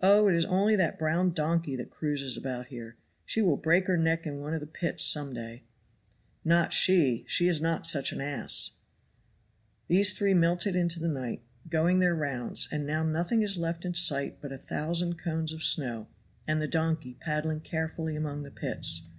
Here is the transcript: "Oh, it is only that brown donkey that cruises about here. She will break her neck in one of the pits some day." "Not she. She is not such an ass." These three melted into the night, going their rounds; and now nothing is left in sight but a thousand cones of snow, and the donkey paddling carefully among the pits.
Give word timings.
"Oh, 0.00 0.26
it 0.26 0.34
is 0.34 0.46
only 0.46 0.74
that 0.74 0.98
brown 0.98 1.32
donkey 1.32 1.76
that 1.76 1.90
cruises 1.90 2.34
about 2.34 2.68
here. 2.68 2.96
She 3.26 3.42
will 3.42 3.58
break 3.58 3.88
her 3.88 3.96
neck 3.98 4.24
in 4.26 4.40
one 4.40 4.54
of 4.54 4.60
the 4.60 4.66
pits 4.66 5.04
some 5.04 5.34
day." 5.34 5.64
"Not 6.46 6.72
she. 6.72 7.26
She 7.28 7.46
is 7.46 7.60
not 7.60 7.86
such 7.86 8.10
an 8.10 8.22
ass." 8.22 8.70
These 9.86 10.16
three 10.16 10.32
melted 10.32 10.74
into 10.74 10.98
the 10.98 11.08
night, 11.08 11.42
going 11.68 11.98
their 11.98 12.14
rounds; 12.14 12.70
and 12.72 12.86
now 12.86 13.02
nothing 13.02 13.42
is 13.42 13.58
left 13.58 13.84
in 13.84 13.92
sight 13.92 14.40
but 14.40 14.50
a 14.50 14.56
thousand 14.56 15.18
cones 15.18 15.52
of 15.52 15.62
snow, 15.62 16.08
and 16.48 16.62
the 16.62 16.66
donkey 16.66 17.12
paddling 17.12 17.60
carefully 17.60 18.16
among 18.16 18.44
the 18.44 18.50
pits. 18.50 19.10